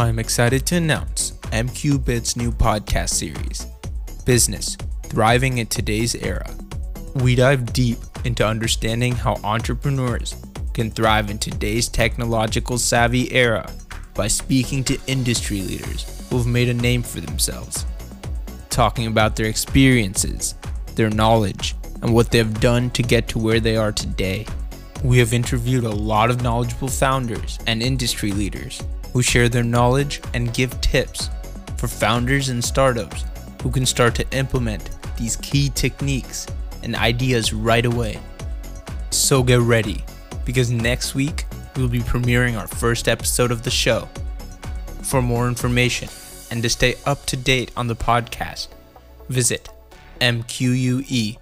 I'm 0.00 0.18
excited 0.18 0.64
to 0.68 0.76
announce 0.76 1.32
MQBit's 1.52 2.34
new 2.34 2.52
podcast 2.52 3.10
series, 3.10 3.66
Business 4.24 4.78
Thriving 5.02 5.58
in 5.58 5.66
Today's 5.66 6.14
Era. 6.14 6.50
We 7.16 7.34
dive 7.34 7.74
deep 7.74 7.98
into 8.24 8.46
understanding 8.46 9.12
how 9.12 9.34
entrepreneurs 9.44 10.42
can 10.72 10.90
thrive 10.90 11.28
in 11.28 11.36
today's 11.36 11.86
technological 11.86 12.78
savvy 12.78 13.30
era 13.30 13.70
by 14.14 14.26
speaking 14.26 14.84
to 14.84 14.98
industry 15.06 15.60
leaders 15.60 16.26
who 16.30 16.38
have 16.38 16.46
made 16.46 16.70
a 16.70 16.74
name 16.74 17.02
for 17.02 17.20
themselves, 17.20 17.84
talking 18.70 19.06
about 19.06 19.36
their 19.36 19.48
experiences, 19.48 20.54
their 20.94 21.10
knowledge, 21.10 21.76
and 22.00 22.14
what 22.14 22.30
they 22.30 22.38
have 22.38 22.58
done 22.58 22.88
to 22.92 23.02
get 23.02 23.28
to 23.28 23.38
where 23.38 23.60
they 23.60 23.76
are 23.76 23.92
today. 23.92 24.46
We 25.04 25.18
have 25.18 25.34
interviewed 25.34 25.84
a 25.84 25.90
lot 25.90 26.30
of 26.30 26.42
knowledgeable 26.42 26.88
founders 26.88 27.58
and 27.66 27.82
industry 27.82 28.32
leaders 28.32 28.82
who 29.12 29.22
share 29.22 29.48
their 29.48 29.64
knowledge 29.64 30.20
and 30.34 30.54
give 30.54 30.80
tips 30.80 31.30
for 31.76 31.88
founders 31.88 32.48
and 32.48 32.62
startups 32.62 33.24
who 33.62 33.70
can 33.70 33.86
start 33.86 34.14
to 34.14 34.30
implement 34.32 34.90
these 35.16 35.36
key 35.36 35.70
techniques 35.70 36.46
and 36.82 36.96
ideas 36.96 37.52
right 37.52 37.84
away. 37.84 38.18
So 39.10 39.42
get 39.42 39.60
ready 39.60 40.04
because 40.44 40.70
next 40.70 41.14
week 41.14 41.46
we'll 41.76 41.88
be 41.88 42.00
premiering 42.00 42.58
our 42.58 42.66
first 42.66 43.08
episode 43.08 43.50
of 43.50 43.62
the 43.62 43.70
show. 43.70 44.08
For 45.02 45.20
more 45.22 45.48
information 45.48 46.08
and 46.50 46.62
to 46.62 46.68
stay 46.68 46.96
up 47.06 47.26
to 47.26 47.36
date 47.36 47.70
on 47.76 47.86
the 47.86 47.96
podcast, 47.96 48.68
visit 49.28 49.68
mquebit.com. 50.20 51.38